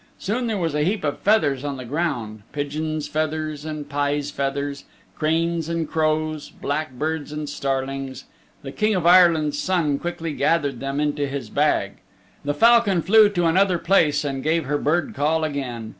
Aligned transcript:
Soon 0.17 0.47
there 0.47 0.57
was 0.57 0.73
a 0.73 0.81
heap 0.81 1.03
of 1.03 1.19
feathers 1.19 1.63
on 1.63 1.77
the 1.77 1.85
ground 1.85 2.41
pigeons' 2.53 3.07
feathers 3.07 3.65
and 3.65 3.87
pie's 3.87 4.31
feathers, 4.31 4.85
crane's 5.15 5.69
and 5.69 5.87
crow's, 5.87 6.49
blackbird's 6.49 7.31
and 7.31 7.47
starling's. 7.47 8.23
The 8.63 8.71
King 8.71 8.95
of 8.95 9.05
Ireland's 9.05 9.59
Son 9.59 9.99
quickly 9.99 10.33
gathered 10.33 10.79
them 10.79 10.99
into 10.99 11.27
his 11.27 11.51
bag. 11.51 11.97
The 12.43 12.55
falcon 12.55 13.03
flew 13.03 13.29
to 13.29 13.45
another 13.45 13.77
place 13.77 14.25
and 14.25 14.41
gave 14.41 14.65
her 14.65 14.79
bird 14.79 15.13
call 15.13 15.43
again. 15.43 15.89